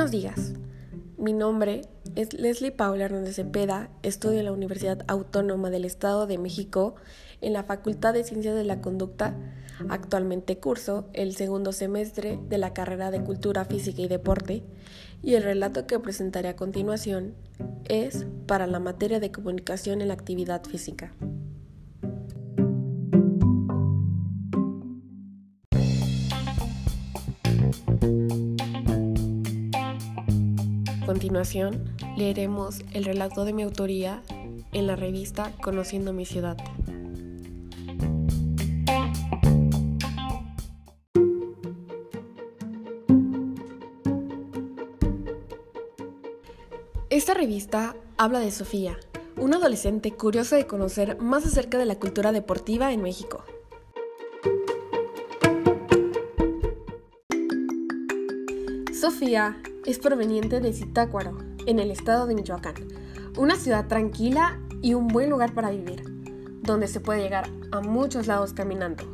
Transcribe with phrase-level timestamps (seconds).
[0.00, 0.54] Buenos días.
[1.18, 1.82] Mi nombre
[2.14, 6.94] es Leslie Paula Hernández Cepeda, estudio en la Universidad Autónoma del Estado de México
[7.42, 9.36] en la Facultad de Ciencias de la Conducta.
[9.90, 14.62] Actualmente curso el segundo semestre de la carrera de Cultura Física y Deporte
[15.22, 17.34] y el relato que presentaré a continuación
[17.86, 21.12] es para la materia de comunicación en la actividad física.
[31.30, 34.20] Continuación, leeremos el relato de mi autoría
[34.72, 36.56] en la revista Conociendo mi ciudad.
[47.10, 48.98] Esta revista habla de Sofía,
[49.36, 53.44] una adolescente curiosa de conocer más acerca de la cultura deportiva en México.
[59.00, 62.74] Sofía es proveniente de Zitácuaro, en el estado de Michoacán,
[63.38, 66.02] una ciudad tranquila y un buen lugar para vivir,
[66.62, 69.04] donde se puede llegar a muchos lados caminando.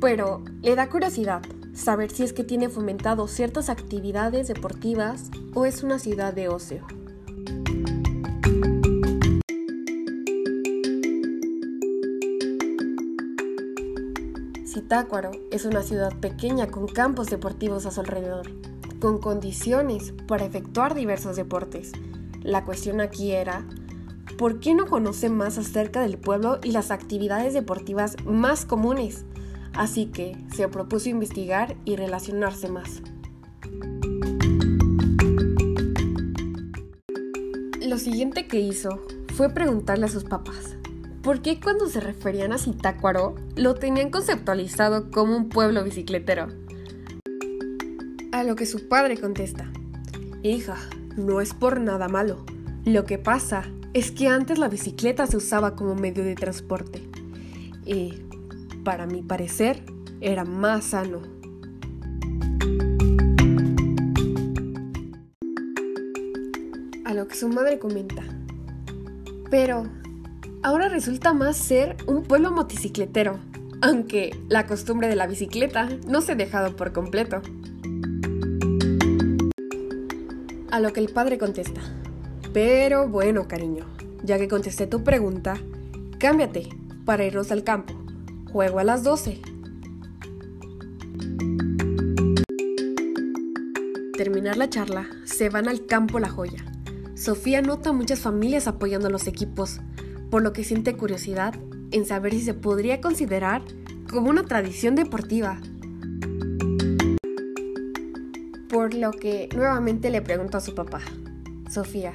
[0.00, 1.42] Pero le da curiosidad
[1.74, 6.86] saber si es que tiene fomentado ciertas actividades deportivas o es una ciudad de ocio.
[14.66, 18.69] Zitácuaro es una ciudad pequeña con campos deportivos a su alrededor
[19.00, 21.92] con condiciones para efectuar diversos deportes.
[22.42, 23.66] La cuestión aquí era,
[24.38, 29.24] ¿por qué no conoce más acerca del pueblo y las actividades deportivas más comunes?
[29.72, 33.02] Así que se propuso investigar y relacionarse más.
[37.80, 39.00] Lo siguiente que hizo
[39.34, 40.76] fue preguntarle a sus papás,
[41.22, 46.69] ¿por qué cuando se referían a Zitácuaro lo tenían conceptualizado como un pueblo bicicletero?
[48.40, 49.70] A lo que su padre contesta,
[50.42, 50.78] Hija,
[51.14, 52.46] no es por nada malo.
[52.86, 57.06] Lo que pasa es que antes la bicicleta se usaba como medio de transporte.
[57.84, 58.14] Y,
[58.82, 59.82] para mi parecer,
[60.22, 61.20] era más sano.
[67.04, 68.22] A lo que su madre comenta,
[69.50, 69.82] pero
[70.62, 73.38] ahora resulta más ser un pueblo motocicletero,
[73.82, 77.42] aunque la costumbre de la bicicleta no se ha dejado por completo.
[80.70, 81.80] A lo que el padre contesta,
[82.52, 83.86] pero bueno, cariño,
[84.22, 85.56] ya que contesté tu pregunta,
[86.20, 86.68] cámbiate
[87.04, 87.94] para irnos al campo.
[88.52, 89.42] Juego a las 12.
[94.16, 96.64] Terminar la charla, se van al campo La Joya.
[97.16, 99.80] Sofía nota muchas familias apoyando a los equipos,
[100.30, 101.54] por lo que siente curiosidad
[101.90, 103.62] en saber si se podría considerar
[104.08, 105.60] como una tradición deportiva
[108.70, 111.00] por lo que nuevamente le pregunto a su papá,
[111.68, 112.14] Sofía,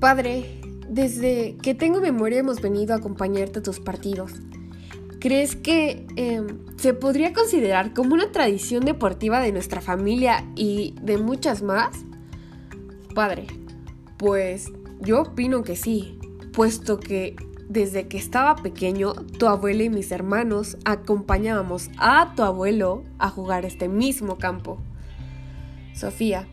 [0.00, 4.32] Padre, desde que tengo memoria hemos venido a acompañarte a tus partidos.
[5.20, 11.16] ¿Crees que em, se podría considerar como una tradición deportiva de nuestra familia y de
[11.16, 11.96] muchas más?
[13.14, 13.46] Padre,
[14.18, 14.70] pues
[15.00, 16.18] yo opino que sí,
[16.52, 17.36] puesto que
[17.68, 23.64] desde que estaba pequeño, tu abuelo y mis hermanos acompañábamos a tu abuelo a jugar
[23.64, 24.78] este mismo campo.
[25.94, 26.46] Sofía.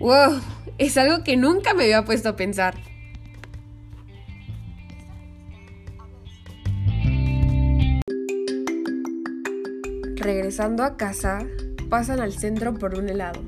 [0.00, 0.40] ¡Wow!
[0.78, 2.74] Es algo que nunca me había puesto a pensar.
[10.16, 11.46] Regresando a casa,
[11.88, 13.42] pasan al centro por un helado.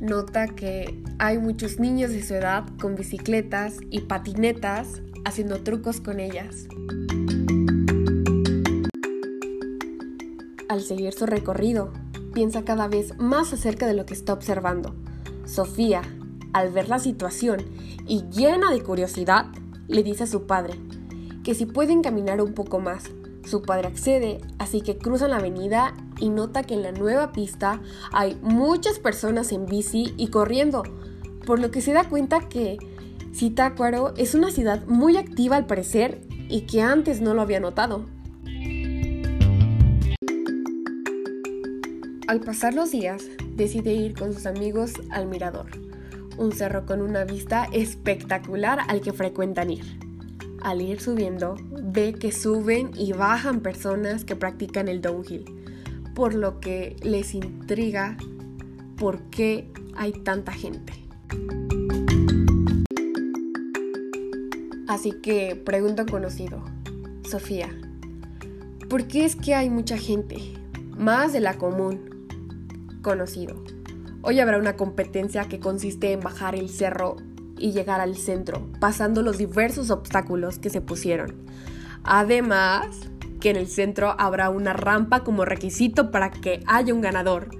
[0.00, 6.20] Nota que hay muchos niños de su edad con bicicletas y patinetas haciendo trucos con
[6.20, 6.66] ellas.
[10.68, 11.92] Al seguir su recorrido,
[12.32, 14.94] piensa cada vez más acerca de lo que está observando.
[15.44, 16.02] Sofía,
[16.52, 17.60] al ver la situación
[18.06, 19.46] y llena de curiosidad,
[19.88, 20.74] le dice a su padre
[21.42, 23.04] que si pueden caminar un poco más.
[23.44, 27.80] Su padre accede, así que cruzan la avenida y nota que en la nueva pista
[28.12, 30.82] hay muchas personas en bici y corriendo,
[31.46, 32.78] por lo que se da cuenta que
[33.34, 38.04] Zitácuaro es una ciudad muy activa al parecer y que antes no lo había notado.
[42.30, 43.24] Al pasar los días,
[43.56, 45.66] decide ir con sus amigos al mirador,
[46.38, 49.98] un cerro con una vista espectacular al que frecuentan ir.
[50.62, 55.44] Al ir subiendo, ve que suben y bajan personas que practican el downhill,
[56.14, 58.16] por lo que les intriga
[58.96, 60.92] por qué hay tanta gente.
[64.86, 66.62] Así que pregunta un conocido,
[67.28, 67.70] Sofía,
[68.88, 70.36] ¿por qué es que hay mucha gente?
[70.96, 72.19] Más de la común
[73.02, 73.62] conocido.
[74.22, 77.16] Hoy habrá una competencia que consiste en bajar el cerro
[77.58, 81.34] y llegar al centro, pasando los diversos obstáculos que se pusieron.
[82.04, 82.86] Además,
[83.40, 87.50] que en el centro habrá una rampa como requisito para que haya un ganador.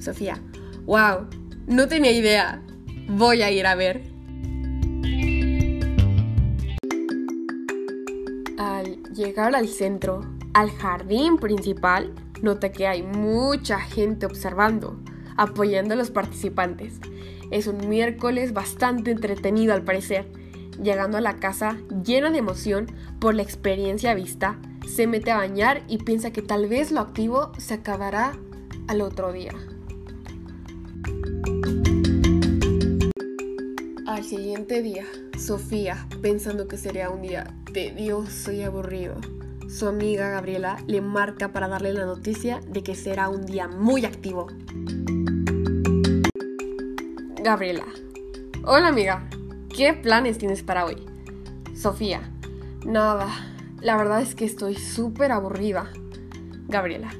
[0.00, 0.40] Sofía,
[0.84, 1.26] wow,
[1.66, 2.62] no tenía idea.
[3.08, 4.02] Voy a ir a ver.
[8.58, 10.20] Al llegar al centro,
[10.54, 14.98] al jardín principal, nota que hay mucha gente observando,
[15.36, 17.00] apoyando a los participantes.
[17.50, 20.26] Es un miércoles bastante entretenido al parecer.
[20.82, 22.86] Llegando a la casa llena de emoción
[23.18, 27.52] por la experiencia vista, se mete a bañar y piensa que tal vez lo activo
[27.58, 28.32] se acabará
[28.88, 29.52] al otro día.
[34.06, 35.04] Al siguiente día,
[35.38, 39.16] Sofía, pensando que sería un día tedioso y aburrido,
[39.68, 44.04] su amiga Gabriela le marca para darle la noticia de que será un día muy
[44.04, 44.48] activo.
[47.42, 47.84] Gabriela.
[48.64, 49.28] Hola amiga,
[49.74, 50.96] ¿qué planes tienes para hoy?
[51.74, 52.32] Sofía.
[52.84, 53.28] Nada,
[53.80, 55.90] la verdad es que estoy súper aburrida.
[56.68, 57.10] Gabriela.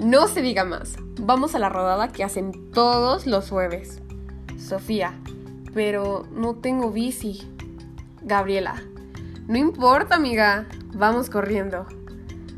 [0.00, 4.00] No se diga más, vamos a la rodada que hacen todos los jueves.
[4.58, 5.14] Sofía.
[5.74, 7.46] Pero no tengo bici.
[8.22, 8.82] Gabriela.
[9.48, 10.66] No importa, amiga.
[10.92, 11.86] Vamos corriendo.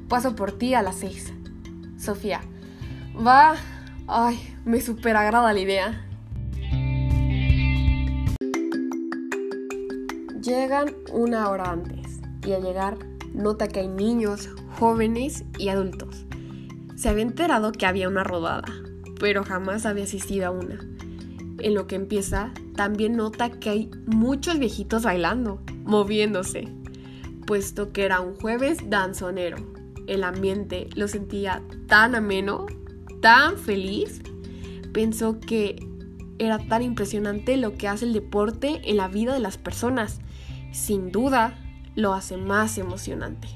[0.09, 1.33] Paso por ti a las seis.
[1.97, 2.41] Sofía.
[3.25, 3.55] Va.
[4.09, 6.05] Ay, me super agrada la idea.
[10.43, 12.99] Llegan una hora antes y al llegar
[13.35, 14.49] nota que hay niños,
[14.81, 16.27] jóvenes y adultos.
[16.97, 18.67] Se había enterado que había una rodada,
[19.21, 20.81] pero jamás había asistido a una.
[21.61, 26.80] En lo que empieza, también nota que hay muchos viejitos bailando, moviéndose,
[27.51, 29.57] puesto que era un jueves danzonero.
[30.07, 32.67] El ambiente lo sentía tan ameno,
[33.21, 34.23] tan feliz.
[34.93, 35.85] Pensó que
[36.39, 40.21] era tan impresionante lo que hace el deporte en la vida de las personas.
[40.71, 41.59] Sin duda,
[41.97, 43.49] lo hace más emocionante.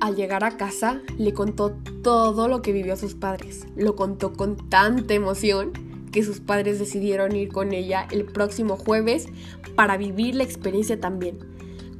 [0.00, 1.72] Al llegar a casa, le contó
[2.02, 3.66] todo lo que vivió a sus padres.
[3.76, 9.26] Lo contó con tanta emoción que sus padres decidieron ir con ella el próximo jueves
[9.74, 11.38] para vivir la experiencia también.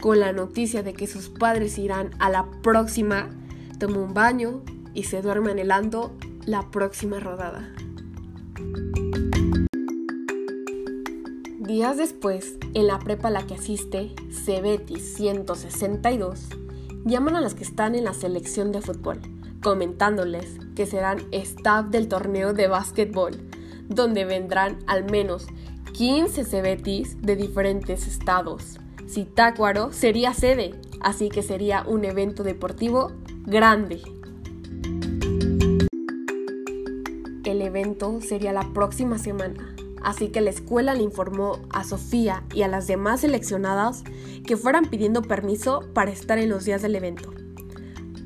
[0.00, 3.30] Con la noticia de que sus padres irán a la próxima,
[3.78, 4.62] tomó un baño
[4.94, 6.16] y se duerme anhelando
[6.46, 7.72] la próxima rodada.
[11.58, 16.48] Días después, en la prepa a la que asiste, Cebetis 162,
[17.04, 19.20] llaman a las que están en la selección de fútbol,
[19.62, 23.36] comentándoles que serán staff del torneo de básquetbol,
[23.90, 25.46] donde vendrán al menos
[25.92, 28.78] 15 Cebetis de diferentes estados.
[29.08, 33.12] Zitácuaro sería sede, así que sería un evento deportivo
[33.44, 34.00] grande.
[37.44, 42.62] El evento sería la próxima semana, así que la escuela le informó a Sofía y
[42.62, 44.04] a las demás seleccionadas
[44.46, 47.32] que fueran pidiendo permiso para estar en los días del evento.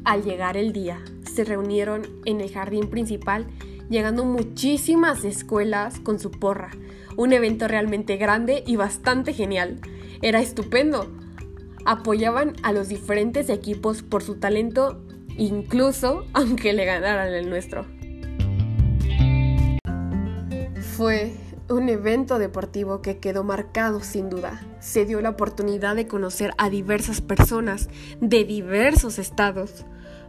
[0.05, 1.03] Al llegar el día,
[1.35, 3.47] se reunieron en el jardín principal,
[3.89, 6.71] llegando muchísimas escuelas con su porra.
[7.17, 9.81] Un evento realmente grande y bastante genial.
[10.23, 11.13] Era estupendo.
[11.85, 15.03] Apoyaban a los diferentes equipos por su talento,
[15.37, 17.87] incluso aunque le ganaran el nuestro.
[20.97, 21.35] Fue
[21.69, 24.63] un evento deportivo que quedó marcado sin duda.
[24.81, 27.89] Se dio la oportunidad de conocer a diversas personas
[28.21, 29.85] de diversos estados.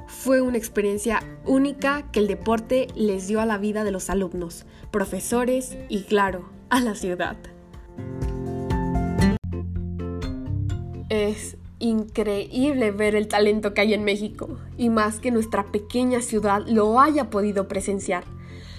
[0.08, 4.66] Fue una experiencia única que el deporte les dio a la vida de los alumnos,
[4.92, 7.38] profesores y claro, a la ciudad.
[11.10, 16.64] Es increíble ver el talento que hay en México y más que nuestra pequeña ciudad
[16.68, 18.24] lo haya podido presenciar.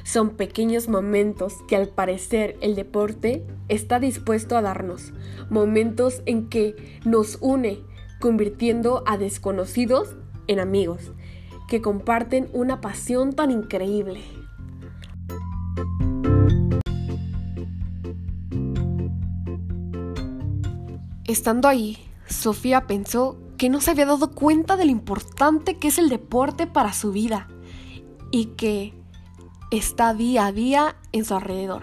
[0.05, 5.13] Son pequeños momentos que al parecer el deporte está dispuesto a darnos,
[5.51, 7.81] momentos en que nos une,
[8.21, 10.17] convirtiendo a desconocidos
[10.47, 11.13] en amigos,
[11.69, 14.23] que comparten una pasión tan increíble.
[21.25, 25.99] Estando ahí, Sofía pensó que no se había dado cuenta de lo importante que es
[25.99, 27.49] el deporte para su vida
[28.31, 28.95] y que
[29.73, 31.83] está día a día en su alrededor,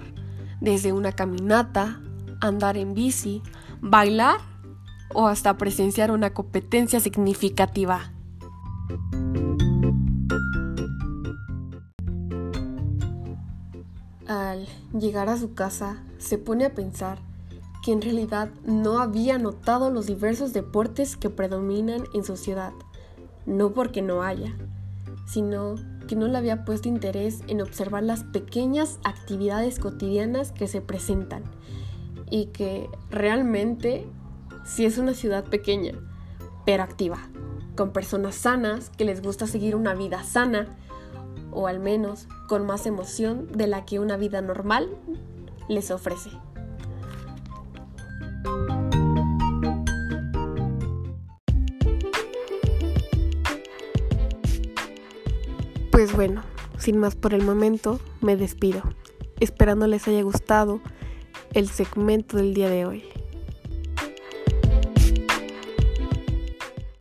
[0.62, 2.02] desde una caminata,
[2.40, 3.42] andar en bici,
[3.82, 4.40] bailar
[5.14, 8.13] o hasta presenciar una competencia significativa.
[14.34, 14.66] Al
[15.00, 17.20] llegar a su casa, se pone a pensar
[17.84, 22.74] que en realidad no había notado los diversos deportes que predominan en su ciudad,
[23.46, 24.58] no porque no haya,
[25.28, 25.76] sino
[26.08, 31.44] que no le había puesto interés en observar las pequeñas actividades cotidianas que se presentan
[32.32, 34.08] y que realmente
[34.66, 35.94] sí es una ciudad pequeña,
[36.66, 37.20] pero activa,
[37.76, 40.76] con personas sanas que les gusta seguir una vida sana
[41.54, 44.90] o al menos con más emoción de la que una vida normal
[45.68, 46.32] les ofrece.
[55.92, 56.42] Pues bueno,
[56.80, 58.82] sin más por el momento, me despido,
[59.40, 60.82] esperando les haya gustado
[61.54, 63.13] el segmento del día de hoy.